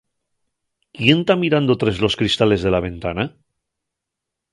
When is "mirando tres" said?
1.43-1.97